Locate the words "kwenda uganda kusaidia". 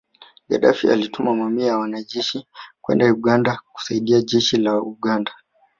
2.81-4.21